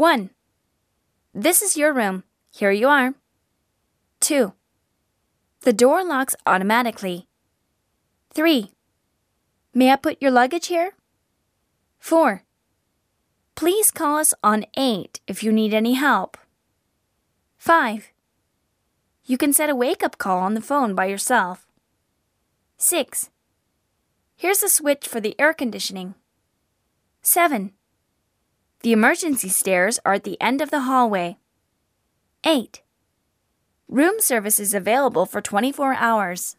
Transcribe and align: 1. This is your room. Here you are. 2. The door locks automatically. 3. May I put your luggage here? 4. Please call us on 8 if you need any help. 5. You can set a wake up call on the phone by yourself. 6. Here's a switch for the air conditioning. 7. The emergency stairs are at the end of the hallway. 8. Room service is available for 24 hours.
1. 0.00 0.30
This 1.34 1.60
is 1.60 1.76
your 1.76 1.92
room. 1.92 2.24
Here 2.50 2.70
you 2.70 2.88
are. 2.88 3.12
2. 4.20 4.54
The 5.60 5.74
door 5.74 6.02
locks 6.02 6.34
automatically. 6.46 7.28
3. 8.32 8.70
May 9.74 9.90
I 9.92 9.96
put 9.96 10.16
your 10.22 10.30
luggage 10.30 10.68
here? 10.68 10.92
4. 11.98 12.44
Please 13.54 13.90
call 13.90 14.16
us 14.16 14.32
on 14.42 14.64
8 14.74 15.20
if 15.26 15.42
you 15.42 15.52
need 15.52 15.74
any 15.74 15.92
help. 15.92 16.38
5. 17.58 18.08
You 19.26 19.36
can 19.36 19.52
set 19.52 19.68
a 19.68 19.76
wake 19.76 20.02
up 20.02 20.16
call 20.16 20.38
on 20.38 20.54
the 20.54 20.62
phone 20.62 20.94
by 20.94 21.04
yourself. 21.12 21.66
6. 22.78 23.28
Here's 24.34 24.62
a 24.62 24.70
switch 24.70 25.06
for 25.06 25.20
the 25.20 25.38
air 25.38 25.52
conditioning. 25.52 26.14
7. 27.20 27.74
The 28.82 28.92
emergency 28.92 29.50
stairs 29.50 30.00
are 30.06 30.14
at 30.14 30.24
the 30.24 30.40
end 30.40 30.62
of 30.62 30.70
the 30.70 30.80
hallway. 30.80 31.36
8. 32.44 32.80
Room 33.88 34.14
service 34.20 34.58
is 34.58 34.72
available 34.72 35.26
for 35.26 35.42
24 35.42 35.94
hours. 35.96 36.56